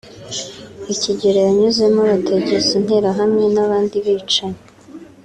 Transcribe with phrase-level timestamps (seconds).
[0.93, 4.61] ikigero yanyuzemo abategeza interahamwe n’abandi bicanyi